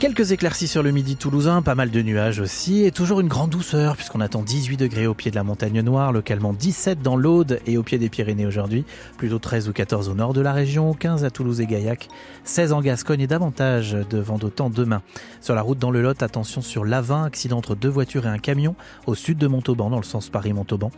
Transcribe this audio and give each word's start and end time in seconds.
Quelques 0.00 0.32
éclaircies 0.32 0.66
sur 0.66 0.82
le 0.82 0.92
midi 0.92 1.16
toulousain, 1.16 1.60
pas 1.60 1.74
mal 1.74 1.90
de 1.90 2.00
nuages 2.00 2.40
aussi, 2.40 2.86
et 2.86 2.90
toujours 2.90 3.20
une 3.20 3.28
grande 3.28 3.50
douceur 3.50 3.96
puisqu'on 3.96 4.22
attend 4.22 4.40
18 4.40 4.78
degrés 4.78 5.06
au 5.06 5.12
pied 5.12 5.30
de 5.30 5.36
la 5.36 5.44
montagne 5.44 5.82
noire, 5.82 6.10
localement 6.10 6.54
17 6.54 7.02
dans 7.02 7.18
l'Aude 7.18 7.60
et 7.66 7.76
au 7.76 7.82
pied 7.82 7.98
des 7.98 8.08
Pyrénées 8.08 8.46
aujourd'hui, 8.46 8.86
plutôt 9.18 9.38
13 9.38 9.68
ou 9.68 9.74
14 9.74 10.08
au 10.08 10.14
nord 10.14 10.32
de 10.32 10.40
la 10.40 10.54
région, 10.54 10.94
15 10.94 11.26
à 11.26 11.30
Toulouse 11.30 11.60
et 11.60 11.66
Gaillac, 11.66 12.08
16 12.44 12.72
en 12.72 12.80
Gascogne 12.80 13.20
et 13.20 13.26
davantage 13.26 13.92
de 13.92 14.18
vent 14.18 14.38
d'autant 14.38 14.70
demain. 14.70 15.02
Sur 15.42 15.54
la 15.54 15.60
route 15.60 15.78
dans 15.78 15.90
le 15.90 16.00
Lot, 16.00 16.22
attention 16.22 16.62
sur 16.62 16.86
l'A20, 16.86 17.26
accident 17.26 17.58
entre 17.58 17.74
deux 17.74 17.90
voitures 17.90 18.24
et 18.24 18.30
un 18.30 18.38
camion 18.38 18.76
au 19.06 19.14
sud 19.14 19.36
de 19.36 19.48
Montauban, 19.48 19.90
dans 19.90 19.98
le 19.98 20.02
sens 20.02 20.30
Paris-Montauban. 20.30 20.90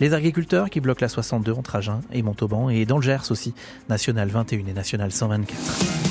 Les 0.00 0.12
agriculteurs 0.12 0.68
qui 0.68 0.80
bloquent 0.80 1.00
la 1.00 1.08
62 1.08 1.52
entre 1.52 1.76
Agen 1.76 2.02
et 2.12 2.20
Montauban, 2.20 2.68
et 2.68 2.84
dans 2.84 2.98
le 2.98 3.02
Gers 3.02 3.30
aussi, 3.30 3.54
National 3.88 4.28
21 4.28 4.66
et 4.66 4.74
National 4.74 5.12
124. 5.12 6.09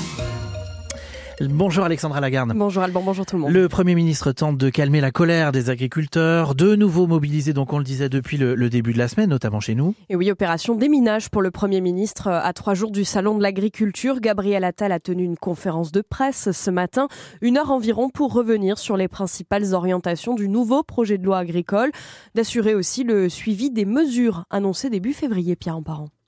Bonjour 1.48 1.84
Alexandra 1.84 2.20
Lagarde. 2.20 2.52
Bonjour 2.54 2.82
Alban, 2.82 3.00
bonjour 3.02 3.24
tout 3.24 3.36
le 3.36 3.42
monde. 3.42 3.50
Le 3.50 3.66
Premier 3.66 3.94
ministre 3.94 4.30
tente 4.32 4.58
de 4.58 4.68
calmer 4.68 5.00
la 5.00 5.10
colère 5.10 5.52
des 5.52 5.70
agriculteurs, 5.70 6.54
de 6.54 6.76
nouveau 6.76 7.06
mobilisés, 7.06 7.54
donc 7.54 7.72
on 7.72 7.78
le 7.78 7.84
disait 7.84 8.10
depuis 8.10 8.36
le, 8.36 8.68
début 8.68 8.92
de 8.92 8.98
la 8.98 9.08
semaine, 9.08 9.30
notamment 9.30 9.58
chez 9.58 9.74
nous. 9.74 9.94
Et 10.10 10.16
oui, 10.16 10.30
opération 10.30 10.74
déminage 10.74 11.30
pour 11.30 11.40
le 11.40 11.50
Premier 11.50 11.80
ministre. 11.80 12.28
À 12.28 12.52
trois 12.52 12.74
jours 12.74 12.90
du 12.90 13.06
Salon 13.06 13.38
de 13.38 13.42
l'Agriculture, 13.42 14.20
Gabriel 14.20 14.64
Attal 14.64 14.92
a 14.92 15.00
tenu 15.00 15.24
une 15.24 15.38
conférence 15.38 15.92
de 15.92 16.02
presse 16.02 16.52
ce 16.52 16.70
matin, 16.70 17.08
une 17.40 17.56
heure 17.56 17.70
environ 17.70 18.10
pour 18.10 18.34
revenir 18.34 18.76
sur 18.76 18.98
les 18.98 19.08
principales 19.08 19.72
orientations 19.72 20.34
du 20.34 20.46
nouveau 20.46 20.82
projet 20.82 21.16
de 21.16 21.24
loi 21.24 21.38
agricole, 21.38 21.90
d'assurer 22.34 22.74
aussi 22.74 23.02
le 23.02 23.30
suivi 23.30 23.70
des 23.70 23.86
mesures 23.86 24.44
annoncées 24.50 24.90
début 24.90 25.14
février, 25.14 25.56
Pierre 25.56 25.78
en 25.78 25.82
parent. 25.82 26.08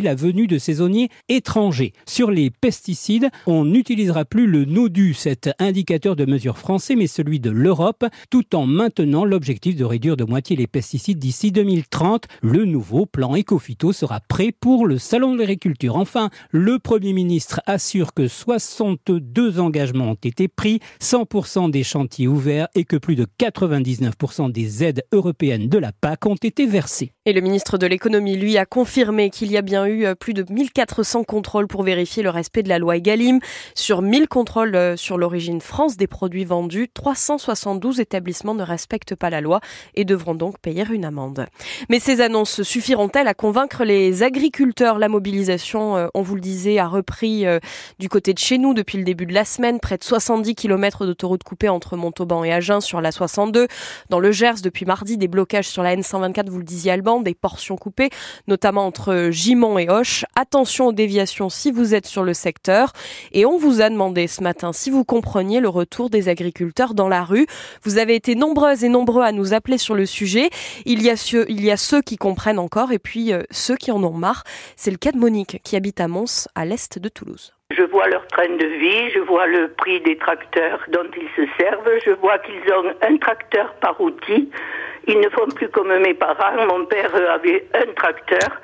la 0.00 0.14
venue 0.14 0.46
de 0.46 0.58
saisonniers 0.58 1.08
étrangers. 1.28 1.92
Sur 2.06 2.30
les 2.30 2.50
pesticides, 2.50 3.30
on 3.46 3.64
n'utilisera 3.64 4.24
plus 4.24 4.46
le 4.46 4.64
NODU, 4.64 5.14
cet 5.14 5.50
indicateur 5.58 6.16
de 6.16 6.24
mesure 6.24 6.58
français, 6.58 6.96
mais 6.96 7.06
celui 7.06 7.40
de 7.40 7.50
l'Europe, 7.50 8.04
tout 8.30 8.54
en 8.54 8.66
maintenant 8.66 9.24
l'objectif 9.24 9.76
de 9.76 9.84
réduire 9.84 10.16
de 10.16 10.24
moitié 10.24 10.56
les 10.56 10.66
pesticides 10.66 11.18
d'ici 11.18 11.52
2030. 11.52 12.26
Le 12.42 12.64
nouveau 12.64 13.06
plan 13.06 13.36
Ecofito 13.36 13.92
sera 13.92 14.20
prêt 14.20 14.52
pour 14.52 14.86
le 14.86 14.98
Salon 14.98 15.34
de 15.34 15.40
l'agriculture. 15.40 15.96
Enfin, 15.96 16.30
le 16.50 16.78
Premier 16.78 17.12
ministre 17.12 17.60
assure 17.66 18.14
que 18.14 18.28
62 18.28 19.60
engagements 19.60 20.12
ont 20.12 20.14
été 20.14 20.48
pris, 20.48 20.80
100% 21.00 21.70
des 21.70 21.82
chantiers 21.82 22.28
ouverts 22.28 22.68
et 22.74 22.84
que 22.84 22.96
plus 22.96 23.16
de 23.16 23.26
99% 23.40 24.52
des 24.52 24.84
aides 24.84 25.04
européennes 25.12 25.68
de 25.68 25.78
la 25.78 25.92
PAC 25.92 26.26
ont 26.26 26.34
été 26.34 26.66
versées. 26.66 27.12
Et 27.24 27.32
le 27.32 27.40
ministre 27.40 27.78
de 27.78 27.86
l'économie, 27.86 28.36
lui, 28.36 28.56
a 28.56 28.66
confirmé 28.66 29.30
qu'il 29.30 29.50
y 29.50 29.56
a 29.56 29.62
bien 29.62 29.86
euh, 29.88 30.14
plus 30.14 30.34
de 30.34 30.44
1400 30.48 31.24
contrôles 31.24 31.66
pour 31.66 31.82
vérifier 31.82 32.22
le 32.22 32.30
respect 32.30 32.62
de 32.62 32.68
la 32.68 32.78
loi 32.78 32.96
Egalim. 32.96 33.40
Sur 33.74 34.02
1000 34.02 34.28
contrôles 34.28 34.74
euh, 34.74 34.96
sur 34.96 35.18
l'origine 35.18 35.60
France 35.60 35.96
des 35.96 36.06
produits 36.06 36.44
vendus, 36.44 36.88
372 36.92 38.00
établissements 38.00 38.54
ne 38.54 38.62
respectent 38.62 39.14
pas 39.14 39.30
la 39.30 39.40
loi 39.40 39.60
et 39.94 40.04
devront 40.04 40.34
donc 40.34 40.58
payer 40.58 40.84
une 40.90 41.04
amende. 41.04 41.46
Mais 41.88 41.98
ces 41.98 42.20
annonces 42.20 42.62
suffiront-elles 42.62 43.28
à 43.28 43.34
convaincre 43.34 43.84
les 43.84 44.22
agriculteurs? 44.22 44.98
La 44.98 45.08
mobilisation, 45.08 45.96
euh, 45.96 46.08
on 46.14 46.22
vous 46.22 46.34
le 46.34 46.40
disait, 46.40 46.78
a 46.78 46.86
repris 46.86 47.44
du 47.98 48.08
côté 48.08 48.32
de 48.32 48.38
chez 48.38 48.58
nous 48.58 48.74
depuis 48.74 48.98
le 48.98 49.04
début 49.04 49.26
de 49.26 49.34
la 49.34 49.44
semaine. 49.44 49.80
Près 49.80 49.96
de 49.96 50.04
70 50.04 50.54
km 50.54 51.06
d'autoroute 51.06 51.42
coupée 51.42 51.68
entre 51.68 51.96
Montauban 51.96 52.44
et 52.44 52.52
Agen 52.52 52.80
sur 52.80 53.00
la 53.00 53.12
62. 53.12 53.68
Dans 54.10 54.20
le 54.20 54.32
Gers, 54.32 54.60
depuis 54.62 54.84
mardi, 54.84 55.16
des 55.16 55.28
blocages 55.28 55.68
sur 55.68 55.82
la 55.82 55.96
N124, 55.96 56.48
vous 56.48 56.58
le 56.58 56.64
disiez 56.64 56.92
Alban, 56.92 57.20
des 57.20 57.34
portions 57.34 57.76
coupées, 57.76 58.10
notamment 58.46 58.86
entre 58.86 59.30
Gimont 59.30 59.77
et 59.78 59.88
Hoche. 59.88 60.24
Attention 60.36 60.88
aux 60.88 60.92
déviations 60.92 61.48
si 61.48 61.70
vous 61.70 61.94
êtes 61.94 62.06
sur 62.06 62.22
le 62.22 62.34
secteur. 62.34 62.92
Et 63.32 63.46
on 63.46 63.56
vous 63.56 63.80
a 63.80 63.90
demandé 63.90 64.26
ce 64.26 64.42
matin 64.42 64.72
si 64.72 64.90
vous 64.90 65.04
compreniez 65.04 65.60
le 65.60 65.68
retour 65.68 66.10
des 66.10 66.28
agriculteurs 66.28 66.94
dans 66.94 67.08
la 67.08 67.24
rue. 67.24 67.46
Vous 67.84 67.98
avez 67.98 68.14
été 68.14 68.34
nombreuses 68.34 68.84
et 68.84 68.88
nombreux 68.88 69.22
à 69.22 69.32
nous 69.32 69.54
appeler 69.54 69.78
sur 69.78 69.94
le 69.94 70.06
sujet. 70.06 70.50
Il 70.84 71.02
y 71.02 71.10
a 71.10 71.16
ceux, 71.16 71.46
il 71.48 71.64
y 71.64 71.70
a 71.70 71.76
ceux 71.76 72.02
qui 72.02 72.16
comprennent 72.16 72.58
encore 72.58 72.92
et 72.92 72.98
puis 72.98 73.32
euh, 73.32 73.42
ceux 73.50 73.76
qui 73.76 73.90
en 73.90 74.02
ont 74.02 74.12
marre. 74.12 74.44
C'est 74.76 74.90
le 74.90 74.98
cas 74.98 75.12
de 75.12 75.18
Monique 75.18 75.60
qui 75.64 75.76
habite 75.76 76.00
à 76.00 76.08
Mons, 76.08 76.48
à 76.54 76.64
l'est 76.64 76.98
de 76.98 77.08
Toulouse. 77.08 77.52
Je 77.70 77.82
vois 77.82 78.08
leur 78.08 78.26
train 78.28 78.48
de 78.48 78.64
vie, 78.64 79.10
je 79.10 79.18
vois 79.20 79.46
le 79.46 79.68
prix 79.68 80.00
des 80.00 80.16
tracteurs 80.16 80.80
dont 80.90 81.04
ils 81.14 81.28
se 81.36 81.46
servent, 81.60 81.98
je 82.04 82.12
vois 82.12 82.38
qu'ils 82.38 82.72
ont 82.72 82.94
un 83.02 83.16
tracteur 83.18 83.74
par 83.74 84.00
outil. 84.00 84.50
Ils 85.08 85.20
ne 85.20 85.28
font 85.30 85.46
plus 85.54 85.68
comme 85.70 85.96
mes 86.00 86.14
parents. 86.14 86.66
Mon 86.66 86.84
père 86.84 87.10
avait 87.14 87.66
un 87.74 87.92
tracteur 87.94 88.60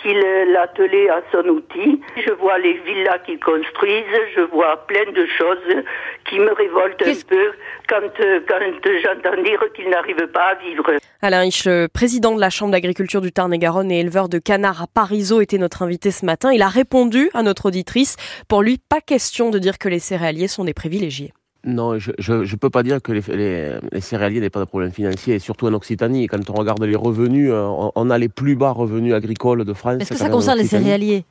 qu'il 0.00 0.18
l'attelait 0.52 1.10
à 1.10 1.22
son 1.32 1.44
outil. 1.48 2.00
Je 2.24 2.32
vois 2.34 2.58
les 2.58 2.74
villas 2.74 3.18
qu'ils 3.26 3.40
construisent, 3.40 4.04
je 4.36 4.42
vois 4.42 4.86
plein 4.86 5.10
de 5.10 5.26
choses 5.26 5.84
qui 6.28 6.38
me 6.38 6.52
révoltent 6.52 7.02
un 7.02 7.26
peu 7.28 7.50
quand, 7.88 8.00
quand 8.48 8.90
j'entends 9.02 9.42
dire 9.42 9.60
qu'ils 9.74 9.90
n'arrivent 9.90 10.28
pas 10.28 10.50
à 10.50 10.54
vivre. 10.54 10.84
Alain 11.20 11.44
Hiche, 11.44 11.68
président 11.92 12.34
de 12.34 12.40
la 12.40 12.50
Chambre 12.50 12.70
d'agriculture 12.70 13.20
du 13.20 13.32
Tarn-et-Garonne 13.32 13.90
et 13.90 13.98
éleveur 13.98 14.28
de 14.28 14.38
canards 14.38 14.82
à 14.82 14.86
Parisot, 14.86 15.40
était 15.40 15.58
notre 15.58 15.82
invité 15.82 16.12
ce 16.12 16.24
matin. 16.24 16.52
Il 16.52 16.62
a 16.62 16.68
répondu 16.68 17.30
à 17.34 17.42
notre 17.42 17.66
auditrice. 17.66 18.16
Pour 18.48 18.62
lui, 18.62 18.78
pas 18.88 19.00
question 19.00 19.50
de 19.50 19.58
dire 19.58 19.78
que 19.78 19.88
les 19.88 19.98
céréaliers 19.98 20.48
sont 20.48 20.64
des 20.64 20.74
privilégiés. 20.74 21.32
Non, 21.68 21.98
je 21.98 22.32
ne 22.32 22.56
peux 22.56 22.70
pas 22.70 22.82
dire 22.82 23.02
que 23.02 23.12
les, 23.12 24.00
céréaliers 24.00 24.40
n'aient 24.40 24.48
pas 24.48 24.60
de 24.60 24.64
problème 24.64 24.90
financier, 24.90 25.38
surtout 25.38 25.66
en 25.66 25.74
Occitanie. 25.74 26.26
Quand 26.26 26.48
on 26.48 26.54
regarde 26.54 26.82
les 26.82 26.96
revenus, 26.96 27.50
euh, 27.52 27.90
on, 27.94 28.08
a 28.08 28.16
les 28.16 28.30
plus 28.30 28.56
bas 28.56 28.70
revenus 28.70 29.12
agricoles 29.12 29.66
de 29.66 29.72
France. 29.74 30.00
Est-ce 30.00 30.10
que 30.10 30.16
ça 30.16 30.30
concerne 30.30 30.58
les 30.58 30.66
céréaliers? 30.66 31.24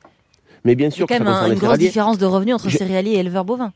Mais 0.64 0.76
bien 0.76 0.90
sûr, 0.90 1.06
il 1.08 1.12
y 1.12 1.16
a 1.16 1.18
quand 1.18 1.42
même 1.42 1.52
une 1.52 1.58
grosse 1.58 1.78
différence 1.78 2.18
de 2.18 2.26
revenus 2.26 2.54
entre 2.54 2.70
céréaliers 2.70 3.12
et 3.12 3.18
éleveurs 3.18 3.44
bovins. 3.44 3.72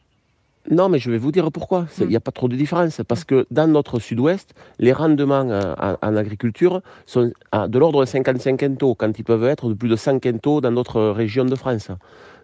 Non, 0.71 0.89
mais 0.89 1.01
je 1.01 1.11
vais 1.11 1.19
vous 1.19 1.33
dire 1.33 1.51
pourquoi. 1.51 1.87
Il 1.99 2.07
n'y 2.07 2.15
a 2.15 2.21
hmm. 2.21 2.23
pas 2.23 2.31
trop 2.31 2.47
de 2.47 2.55
différence. 2.55 3.01
Parce 3.09 3.25
que 3.25 3.45
dans 3.51 3.67
notre 3.67 3.99
sud-ouest, 3.99 4.55
les 4.79 4.93
rendements 4.93 5.49
euh, 5.51 5.75
en, 6.01 6.17
agriculture 6.17 6.81
sont 7.07 7.33
de 7.53 7.79
l'ordre 7.79 8.03
de 8.03 8.07
55 8.07 8.57
quintaux, 8.57 8.95
quand 8.95 9.19
ils 9.19 9.25
peuvent 9.25 9.45
être 9.45 9.69
de 9.69 9.75
plus 9.75 9.89
de 9.89 9.97
100 9.97 10.21
quintaux 10.21 10.61
dans 10.61 10.71
d'autres 10.71 11.03
régions 11.11 11.45
de 11.45 11.57
France. 11.57 11.89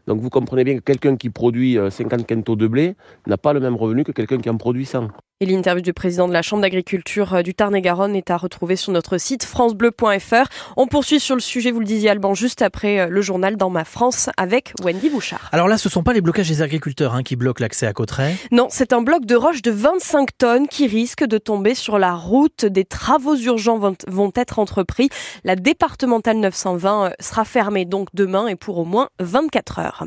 Donc 0.08 0.22
vous 0.22 0.30
comprenez 0.30 0.64
bien 0.64 0.76
que 0.76 0.80
quelqu'un 0.80 1.16
qui 1.16 1.28
produit 1.28 1.76
50 1.90 2.20
euh, 2.20 2.24
quintaux 2.24 2.56
de 2.56 2.66
blé 2.66 2.96
n'a 3.26 3.36
pas 3.36 3.52
le 3.52 3.60
même 3.60 3.76
revenu 3.76 4.04
que 4.04 4.12
quelqu'un 4.12 4.38
qui 4.38 4.48
en 4.48 4.56
produit 4.56 4.86
100. 4.86 5.08
Et 5.40 5.46
l'interview 5.46 5.82
du 5.82 5.92
président 5.92 6.26
de 6.26 6.32
la 6.32 6.42
Chambre 6.42 6.62
d'agriculture 6.62 7.32
euh, 7.32 7.42
du 7.42 7.54
Tarn-et-Garonne 7.54 8.16
est 8.16 8.28
à 8.32 8.36
retrouver 8.36 8.74
sur 8.74 8.90
notre 8.90 9.18
site 9.18 9.44
francebleu.fr. 9.44 10.48
On 10.76 10.88
poursuit 10.88 11.20
sur 11.20 11.36
le 11.36 11.40
sujet, 11.40 11.70
vous 11.70 11.78
le 11.78 11.86
disiez 11.86 12.10
Alban, 12.10 12.34
juste 12.34 12.60
après 12.60 12.98
euh, 12.98 13.06
le 13.08 13.22
journal 13.22 13.56
Dans 13.56 13.70
ma 13.70 13.84
France 13.84 14.30
avec 14.36 14.72
Wendy 14.82 15.08
Bouchard. 15.08 15.48
Alors 15.52 15.68
là, 15.68 15.78
ce 15.78 15.86
ne 15.86 15.92
sont 15.92 16.02
pas 16.02 16.12
les 16.12 16.22
blocages 16.22 16.48
des 16.48 16.60
agriculteurs 16.60 17.14
hein, 17.14 17.22
qui 17.22 17.36
bloquent 17.36 17.62
l'accès 17.62 17.86
à 17.86 17.92
Cotteret 17.92 18.34
Non, 18.50 18.66
c'est 18.68 18.92
un 18.92 19.00
bloc 19.00 19.26
de 19.26 19.36
roche 19.36 19.62
de 19.62 19.70
25 19.70 20.36
tonnes 20.36 20.66
qui 20.66 20.88
risque 20.88 21.24
de 21.24 21.38
tomber 21.38 21.76
sur 21.76 22.00
la 22.00 22.14
route. 22.14 22.64
Des 22.64 22.84
travaux 22.84 23.36
urgents 23.36 23.78
vont, 23.78 24.32
être 24.34 24.58
entrepris. 24.58 25.08
La 25.44 25.54
départementale 25.54 26.38
920 26.38 27.04
euh, 27.04 27.10
sera 27.20 27.44
fermée 27.44 27.84
donc 27.84 28.08
demain 28.12 28.48
et 28.48 28.56
pour 28.56 28.78
au 28.78 28.84
moins 28.84 29.08
24 29.20 29.78
heures. 29.78 30.04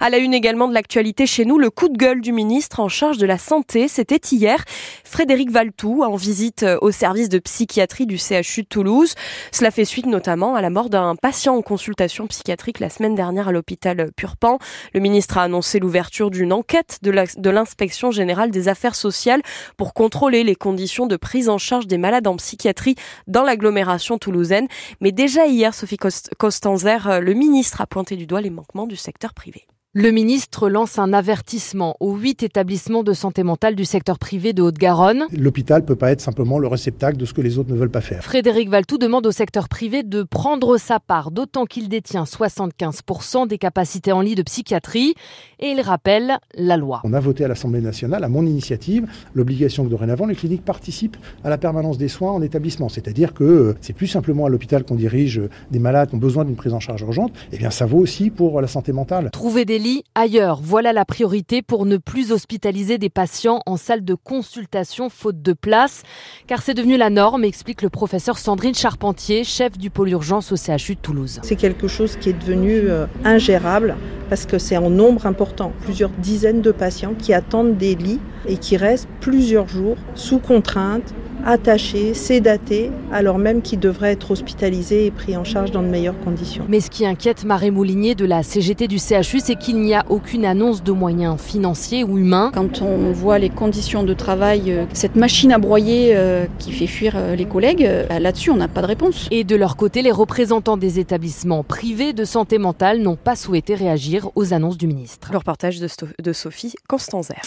À 0.00 0.10
la 0.10 0.18
une 0.18 0.34
également 0.34 0.66
de 0.66 0.74
l'actualité 0.74 1.24
chez 1.28 1.44
nous, 1.44 1.60
le 1.60 1.70
coup 1.70 1.88
de 1.88 1.96
gueule 1.96 2.20
du 2.20 2.32
ministre 2.32 2.80
en 2.80 2.88
charge 2.88 3.18
de 3.18 3.26
la 3.26 3.38
santé, 3.38 3.86
c'était 3.86 4.20
hier. 4.32 4.64
Frédéric 5.04 5.50
Valtou 5.50 6.02
en 6.02 6.16
visite 6.16 6.64
au 6.80 6.90
service 6.90 7.28
de 7.28 7.38
psychiatrie 7.38 8.06
du 8.06 8.18
CHU 8.18 8.62
de 8.62 8.68
Toulouse. 8.68 9.14
Cela 9.50 9.70
fait 9.70 9.84
suite 9.84 10.06
notamment 10.06 10.54
à 10.54 10.62
la 10.62 10.70
mort 10.70 10.90
d'un 10.90 11.16
patient 11.16 11.56
en 11.56 11.62
consultation 11.62 12.26
psychiatrique 12.26 12.80
la 12.80 12.88
semaine 12.88 13.14
dernière 13.14 13.48
à 13.48 13.52
l'hôpital 13.52 14.10
Purpan. 14.16 14.58
Le 14.94 15.00
ministre 15.00 15.38
a 15.38 15.42
annoncé 15.42 15.78
l'ouverture 15.78 16.30
d'une 16.30 16.52
enquête 16.52 16.98
de 17.02 17.50
l'inspection 17.50 18.10
générale 18.10 18.50
des 18.50 18.68
affaires 18.68 18.94
sociales 18.94 19.42
pour 19.76 19.94
contrôler 19.94 20.44
les 20.44 20.56
conditions 20.56 21.06
de 21.06 21.16
prise 21.16 21.48
en 21.48 21.58
charge 21.58 21.86
des 21.86 21.98
malades 21.98 22.26
en 22.26 22.36
psychiatrie 22.36 22.96
dans 23.26 23.42
l'agglomération 23.42 24.18
toulousaine. 24.18 24.68
Mais 25.00 25.12
déjà 25.12 25.46
hier, 25.46 25.74
Sophie 25.74 25.98
Costanzer, 26.38 27.20
le 27.20 27.34
ministre 27.34 27.80
a 27.80 27.86
pointé 27.86 28.16
du 28.16 28.26
doigt 28.26 28.40
les 28.40 28.50
manquements 28.50 28.86
du 28.86 28.96
secteur 28.96 29.34
privé. 29.34 29.66
Le 29.94 30.10
ministre 30.10 30.70
lance 30.70 30.98
un 30.98 31.12
avertissement 31.12 31.98
aux 32.00 32.16
huit 32.16 32.42
établissements 32.42 33.02
de 33.02 33.12
santé 33.12 33.42
mentale 33.42 33.74
du 33.74 33.84
secteur 33.84 34.18
privé 34.18 34.54
de 34.54 34.62
Haute-Garonne. 34.62 35.26
L'hôpital 35.36 35.82
ne 35.82 35.86
peut 35.86 35.96
pas 35.96 36.12
être 36.12 36.22
simplement 36.22 36.58
le 36.58 36.66
réceptacle 36.66 37.18
de 37.18 37.26
ce 37.26 37.34
que 37.34 37.42
les 37.42 37.58
autres 37.58 37.70
ne 37.70 37.76
veulent 37.76 37.90
pas 37.90 38.00
faire. 38.00 38.24
Frédéric 38.24 38.70
Valtou 38.70 38.96
demande 38.96 39.26
au 39.26 39.32
secteur 39.32 39.68
privé 39.68 40.02
de 40.02 40.22
prendre 40.22 40.78
sa 40.78 40.98
part, 40.98 41.30
d'autant 41.30 41.66
qu'il 41.66 41.90
détient 41.90 42.24
75% 42.24 43.46
des 43.46 43.58
capacités 43.58 44.12
en 44.12 44.22
lit 44.22 44.34
de 44.34 44.42
psychiatrie. 44.42 45.12
Et 45.60 45.72
il 45.72 45.80
rappelle 45.82 46.38
la 46.54 46.78
loi. 46.78 47.02
On 47.04 47.12
a 47.12 47.20
voté 47.20 47.44
à 47.44 47.48
l'Assemblée 47.48 47.82
nationale, 47.82 48.24
à 48.24 48.30
mon 48.30 48.46
initiative, 48.46 49.06
l'obligation 49.34 49.84
que 49.84 49.90
dorénavant 49.90 50.24
les 50.24 50.34
cliniques 50.34 50.64
participent 50.64 51.18
à 51.44 51.50
la 51.50 51.58
permanence 51.58 51.98
des 51.98 52.08
soins 52.08 52.32
en 52.32 52.40
établissement. 52.40 52.88
C'est-à-dire 52.88 53.34
que 53.34 53.44
euh, 53.44 53.74
c'est 53.82 53.92
plus 53.92 54.06
simplement 54.06 54.46
à 54.46 54.48
l'hôpital 54.48 54.84
qu'on 54.84 54.94
dirige 54.94 55.42
des 55.70 55.78
malades 55.78 56.08
qui 56.08 56.14
ont 56.14 56.18
besoin 56.18 56.46
d'une 56.46 56.56
prise 56.56 56.72
en 56.72 56.80
charge 56.80 57.02
urgente. 57.02 57.34
Eh 57.52 57.58
bien 57.58 57.68
ça 57.68 57.84
vaut 57.84 57.98
aussi 57.98 58.30
pour 58.30 58.58
la 58.62 58.68
santé 58.68 58.92
mentale. 58.92 59.30
Trouver 59.30 59.66
des 59.66 59.81
ailleurs. 60.14 60.60
Voilà 60.62 60.92
la 60.92 61.04
priorité 61.04 61.62
pour 61.62 61.86
ne 61.86 61.96
plus 61.96 62.32
hospitaliser 62.32 62.98
des 62.98 63.10
patients 63.10 63.60
en 63.66 63.76
salle 63.76 64.04
de 64.04 64.14
consultation 64.14 65.08
faute 65.08 65.42
de 65.42 65.52
place. 65.52 66.02
Car 66.46 66.62
c'est 66.62 66.74
devenu 66.74 66.96
la 66.96 67.10
norme, 67.10 67.44
explique 67.44 67.82
le 67.82 67.88
professeur 67.88 68.38
Sandrine 68.38 68.74
Charpentier, 68.74 69.44
chef 69.44 69.78
du 69.78 69.90
pôle 69.90 70.10
urgence 70.10 70.52
au 70.52 70.56
CHU 70.56 70.94
de 70.94 71.00
Toulouse. 71.00 71.40
C'est 71.42 71.56
quelque 71.56 71.88
chose 71.88 72.16
qui 72.16 72.30
est 72.30 72.38
devenu 72.38 72.72
euh, 72.72 73.06
ingérable 73.24 73.96
parce 74.28 74.46
que 74.46 74.58
c'est 74.58 74.76
en 74.76 74.90
nombre 74.90 75.26
important. 75.26 75.72
Plusieurs 75.82 76.10
dizaines 76.10 76.62
de 76.62 76.72
patients 76.72 77.14
qui 77.18 77.34
attendent 77.34 77.76
des 77.76 77.94
lits 77.94 78.20
et 78.46 78.56
qui 78.56 78.76
restent 78.76 79.08
plusieurs 79.20 79.68
jours 79.68 79.96
sous 80.14 80.38
contrainte 80.38 81.14
attachés, 81.44 82.14
sédatés, 82.14 82.90
alors 83.12 83.38
même 83.38 83.62
qu'ils 83.62 83.80
devraient 83.80 84.12
être 84.12 84.30
hospitalisés 84.30 85.06
et 85.06 85.10
pris 85.10 85.36
en 85.36 85.44
charge 85.44 85.70
dans 85.70 85.82
de 85.82 85.88
meilleures 85.88 86.18
conditions. 86.20 86.64
Mais 86.68 86.80
ce 86.80 86.90
qui 86.90 87.06
inquiète 87.06 87.44
Marie 87.44 87.70
Moulinier 87.70 88.14
de 88.14 88.24
la 88.24 88.42
CGT 88.42 88.88
du 88.88 88.98
CHU, 88.98 89.40
c'est 89.40 89.56
qu'il 89.56 89.80
n'y 89.80 89.94
a 89.94 90.04
aucune 90.08 90.44
annonce 90.44 90.82
de 90.82 90.92
moyens 90.92 91.40
financiers 91.40 92.04
ou 92.04 92.18
humains. 92.18 92.50
Quand 92.54 92.82
on 92.82 93.12
voit 93.12 93.38
les 93.38 93.50
conditions 93.50 94.02
de 94.02 94.14
travail, 94.14 94.72
euh, 94.72 94.84
cette 94.92 95.16
machine 95.16 95.52
à 95.52 95.58
broyer 95.58 96.12
euh, 96.14 96.46
qui 96.58 96.72
fait 96.72 96.86
fuir 96.86 97.14
euh, 97.16 97.34
les 97.34 97.44
collègues, 97.44 97.88
là-dessus, 98.10 98.50
on 98.50 98.56
n'a 98.56 98.68
pas 98.68 98.82
de 98.82 98.86
réponse. 98.86 99.28
Et 99.30 99.44
de 99.44 99.56
leur 99.56 99.76
côté, 99.76 100.02
les 100.02 100.10
représentants 100.10 100.76
des 100.76 100.98
établissements 100.98 101.64
privés 101.64 102.12
de 102.12 102.24
santé 102.24 102.58
mentale 102.58 103.00
n'ont 103.00 103.16
pas 103.16 103.36
souhaité 103.36 103.74
réagir 103.74 104.30
aux 104.34 104.54
annonces 104.54 104.76
du 104.76 104.86
ministre. 104.86 105.28
Le 105.32 105.38
reportage 105.38 105.80
de, 105.80 106.32
Sophie 106.32 106.74
Constanzer. 106.88 107.40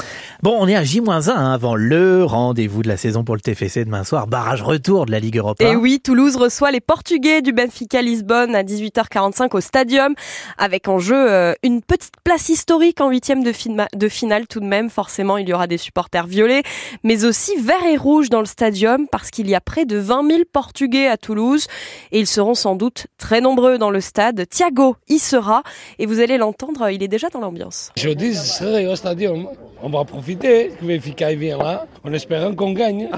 Bon, 0.44 0.56
on 0.60 0.68
est 0.68 0.76
à 0.76 0.84
J-1 0.84 1.30
hein, 1.30 1.54
avant 1.54 1.76
le 1.76 2.24
rendez-vous 2.24 2.84
de 2.84 2.88
la 2.88 2.98
saison 2.98 3.24
pour 3.24 3.36
le 3.36 3.42
TFC 3.42 3.85
demain 3.86 4.04
soir, 4.04 4.28
barrage 4.28 4.64
retour 4.64 5.06
de 5.06 5.12
la 5.12 5.20
Ligue 5.20 5.38
Europa. 5.38 5.64
Et 5.64 5.76
oui, 5.76 6.00
Toulouse 6.04 6.36
reçoit 6.36 6.72
les 6.72 6.82
Portugais 6.82 7.42
du 7.42 7.54
Benfica 7.54 8.02
Lisbonne 8.02 8.56
à 8.56 8.64
18h45 8.64 9.56
au 9.56 9.62
Stadium, 9.62 10.16
avec 10.58 10.88
en 10.88 10.98
jeu 10.98 11.16
euh, 11.16 11.54
une 11.64 11.82
petite 11.82 12.16
place 12.24 12.50
historique 12.50 13.00
en 13.00 13.10
huitième 13.10 13.44
de, 13.44 13.54
de 13.96 14.10
finale 14.10 14.48
tout 14.48 14.60
de 14.60 14.66
même. 14.66 14.90
Forcément, 14.90 15.38
il 15.38 15.48
y 15.48 15.54
aura 15.54 15.68
des 15.68 15.78
supporters 15.78 16.26
violets, 16.26 16.64
mais 17.04 17.26
aussi 17.26 17.56
verts 17.62 17.86
et 17.86 17.96
rouges 17.96 18.30
dans 18.30 18.40
le 18.40 18.46
Stadium, 18.46 19.08
parce 19.08 19.30
qu'il 19.30 19.48
y 19.48 19.56
a 19.56 19.62
près 19.62 19.86
de 19.86 19.98
20 19.98 20.30
000 20.30 20.42
Portugais 20.52 21.08
à 21.08 21.18
Toulouse, 21.18 21.68
et 22.12 22.20
ils 22.20 22.28
seront 22.28 22.56
sans 22.56 22.76
doute 22.76 23.08
très 23.18 23.40
nombreux 23.40 23.78
dans 23.78 23.92
le 23.92 24.02
stade. 24.02 24.48
Thiago 24.50 24.96
y 25.08 25.20
sera, 25.20 25.62
et 26.00 26.08
vous 26.08 26.20
allez 26.20 26.38
l'entendre, 26.38 26.90
il 26.90 27.04
est 27.04 27.08
déjà 27.08 27.30
dans 27.30 27.40
l'ambiance. 27.40 27.92
Jeudi, 27.96 28.34
je 28.34 28.40
serai 28.40 28.88
au 28.88 28.96
Stadium. 28.96 29.48
On 29.84 29.90
va 29.90 30.04
profiter 30.06 30.72
que 30.80 30.86
Benfica 30.86 31.34
vienne 31.36 31.60
là, 31.60 31.86
en 32.04 32.12
espérant 32.14 32.56
qu'on 32.56 32.72
gagne. 32.74 33.10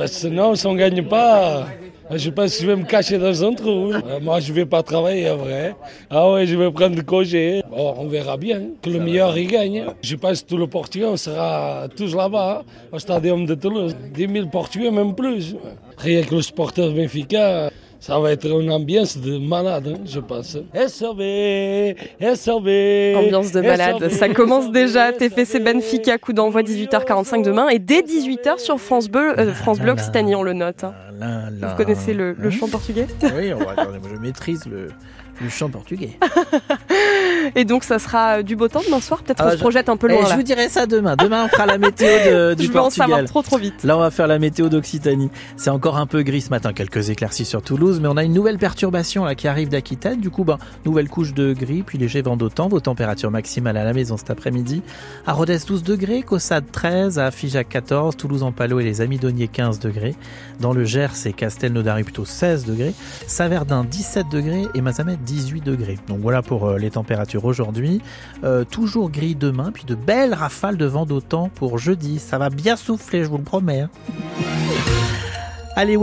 Parce 0.00 0.12
que 0.12 0.18
sinon, 0.28 0.54
si 0.54 0.66
on 0.66 0.72
ne 0.72 0.78
gagne 0.78 1.02
pas, 1.02 1.66
je 2.10 2.30
pense 2.30 2.56
que 2.56 2.62
je 2.62 2.66
vais 2.66 2.74
me 2.74 2.84
cacher 2.84 3.18
dans 3.18 3.44
un 3.44 3.52
trou. 3.52 3.92
Euh, 3.92 4.18
moi, 4.22 4.40
je 4.40 4.50
ne 4.50 4.56
vais 4.56 4.64
pas 4.64 4.82
travailler, 4.82 5.28
vrai. 5.28 5.76
Ah 6.08 6.32
ouais, 6.32 6.46
je 6.46 6.56
vais 6.56 6.70
prendre 6.70 6.96
le 6.96 7.02
congé. 7.02 7.62
on 7.70 8.06
verra 8.06 8.38
bien. 8.38 8.62
Que 8.80 8.88
le 8.88 8.98
meilleur, 8.98 9.36
il 9.36 9.48
gagne. 9.48 9.84
Je 10.00 10.16
pense 10.16 10.40
que 10.40 10.48
tout 10.48 10.56
le 10.56 10.66
Portugais, 10.66 11.04
on 11.04 11.18
sera 11.18 11.86
tous 11.94 12.14
là-bas, 12.16 12.64
au 12.90 12.98
Stadium 12.98 13.44
de 13.44 13.54
Toulouse. 13.54 13.94
10 14.14 14.26
000 14.26 14.46
Portugais, 14.46 14.90
même 14.90 15.14
plus. 15.14 15.54
Rien 15.98 16.22
que 16.22 16.34
le 16.36 16.40
supporter 16.40 16.90
Benfica. 16.94 17.70
Ça 18.00 18.18
va 18.18 18.32
être 18.32 18.46
une 18.46 18.72
ambiance 18.72 19.18
de 19.18 19.36
malade, 19.36 19.94
hein, 19.94 20.00
je 20.06 20.20
pense. 20.20 20.56
SRV, 20.74 21.94
SRV. 22.18 23.14
Ambiance 23.14 23.52
de 23.52 23.60
malade. 23.60 24.08
Ça 24.08 24.30
commence 24.30 24.72
déjà. 24.72 25.12
TFC 25.12 25.60
Benfica, 25.60 26.16
coup 26.16 26.32
d'envoi 26.32 26.62
18h45 26.62 27.44
demain. 27.44 27.68
Et 27.68 27.78
dès 27.78 28.00
18h 28.00 28.58
sur 28.58 28.80
France 28.80 29.10
Bleu, 29.10 29.38
euh, 29.38 29.52
France 29.52 29.80
Bleu 29.80 29.92
Occitanie, 29.92 30.34
on 30.34 30.42
le 30.42 30.54
note. 30.54 30.82
Hein. 30.82 30.94
Vous 31.60 31.76
connaissez 31.76 32.14
le, 32.14 32.32
le 32.32 32.50
chant 32.50 32.68
portugais? 32.68 33.06
Oui, 33.22 33.52
je 34.10 34.18
maîtrise 34.18 34.64
le, 34.64 34.88
le 35.40 35.48
chant 35.48 35.70
portugais. 35.70 36.18
Et 37.54 37.64
donc 37.64 37.84
ça 37.84 37.98
sera 37.98 38.38
euh, 38.38 38.42
du 38.42 38.56
beau 38.56 38.68
temps 38.68 38.82
demain 38.86 39.00
soir. 39.00 39.22
Peut-être 39.22 39.42
qu'on 39.42 39.48
ah, 39.48 39.52
se 39.52 39.58
projette 39.58 39.88
un 39.88 39.96
peu 39.96 40.08
loin. 40.08 40.20
Eh, 40.26 40.30
je 40.30 40.34
vous 40.36 40.42
dirai 40.42 40.68
ça 40.68 40.86
demain. 40.86 41.16
Demain 41.16 41.46
on 41.46 41.48
fera 41.48 41.66
la 41.66 41.78
météo 41.78 42.06
de, 42.06 42.54
du 42.58 42.66
je 42.66 42.70
Portugal. 42.70 42.82
en 42.84 42.90
savoir 42.90 43.24
trop 43.24 43.42
trop 43.42 43.58
vite. 43.58 43.82
Là 43.84 43.96
on 43.96 44.00
va 44.00 44.10
faire 44.10 44.26
la 44.26 44.38
météo 44.38 44.68
d'Occitanie. 44.68 45.30
C'est 45.56 45.70
encore 45.70 45.96
un 45.96 46.06
peu 46.06 46.22
gris 46.22 46.42
ce 46.42 46.50
matin, 46.50 46.72
quelques 46.72 47.10
éclaircies 47.10 47.44
sur 47.44 47.62
Toulouse, 47.62 47.98
mais 48.00 48.08
on 48.08 48.16
a 48.16 48.24
une 48.24 48.32
nouvelle 48.32 48.58
perturbation 48.58 49.24
là 49.24 49.34
qui 49.34 49.48
arrive 49.48 49.68
d'Aquitaine. 49.68 50.20
Du 50.20 50.30
coup, 50.30 50.44
ben, 50.44 50.58
nouvelle 50.84 51.08
couche 51.08 51.34
de 51.34 51.52
gris, 51.52 51.82
puis 51.82 51.98
léger 51.98 52.22
vent 52.22 52.36
d'automne. 52.36 52.68
Vos 52.68 52.80
températures 52.80 53.30
maximales 53.30 53.76
à 53.76 53.84
la 53.84 53.92
maison 53.92 54.16
cet 54.16 54.30
après-midi. 54.30 54.82
À 55.26 55.32
Rodez 55.32 55.58
12 55.66 55.82
degrés, 55.82 56.22
Caussade 56.22 56.64
13, 56.70 57.18
à 57.18 57.30
Figeac 57.30 57.68
14, 57.68 58.16
Toulouse 58.16 58.42
en 58.42 58.52
Palo 58.52 58.80
et 58.80 58.84
les 58.84 59.00
Amidoniers 59.00 59.48
15 59.48 59.78
degrés. 59.78 60.14
Dans 60.60 60.72
le 60.72 60.84
Gers 60.84 61.26
et 61.26 61.32
Castelnaudary 61.32 62.04
plutôt 62.04 62.24
16 62.24 62.66
degrés. 62.66 62.94
Saverdin 63.26 63.84
17 63.84 64.26
degrés 64.30 64.66
et 64.74 64.80
Mazamet 64.80 65.16
18 65.30 65.60
degrés. 65.60 65.98
Donc 66.08 66.18
voilà 66.20 66.42
pour 66.42 66.66
euh, 66.66 66.78
les 66.78 66.90
températures 66.90 67.44
aujourd'hui. 67.44 68.00
Euh, 68.42 68.64
toujours 68.64 69.10
gris 69.10 69.36
demain, 69.36 69.70
puis 69.72 69.84
de 69.84 69.94
belles 69.94 70.34
rafales 70.34 70.76
de 70.76 70.86
vent 70.86 71.06
d'autant 71.06 71.50
pour 71.54 71.78
jeudi. 71.78 72.18
Ça 72.18 72.38
va 72.38 72.50
bien 72.50 72.76
souffler, 72.76 73.22
je 73.22 73.28
vous 73.28 73.38
le 73.38 73.44
promets. 73.44 73.80
Hein. 73.80 73.90
Allez, 75.76 75.96
ouais. 75.96 75.98